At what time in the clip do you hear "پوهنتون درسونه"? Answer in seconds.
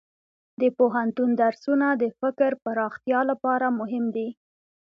0.77-1.87